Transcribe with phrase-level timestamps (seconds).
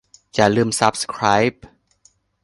[0.33, 1.63] อย่าลืมซับสไครบ์